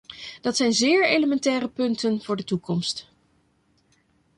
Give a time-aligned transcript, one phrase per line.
[0.41, 3.07] Dat zijn zeer elementaire punten voor de toekomst.